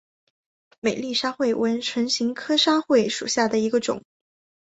[0.79, 4.01] 美丽沙穗为唇形科沙穗属下的一个种。